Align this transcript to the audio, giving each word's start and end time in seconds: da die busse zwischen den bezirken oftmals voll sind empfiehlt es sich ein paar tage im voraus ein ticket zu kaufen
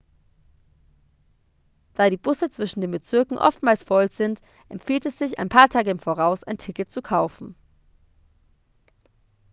da 1.93 2.09
die 2.09 2.17
busse 2.17 2.49
zwischen 2.49 2.81
den 2.81 2.89
bezirken 2.89 3.37
oftmals 3.37 3.83
voll 3.83 4.09
sind 4.09 4.41
empfiehlt 4.67 5.05
es 5.05 5.19
sich 5.19 5.37
ein 5.37 5.47
paar 5.47 5.69
tage 5.69 5.91
im 5.91 5.99
voraus 5.99 6.43
ein 6.43 6.57
ticket 6.57 6.89
zu 6.89 7.03
kaufen 7.03 7.53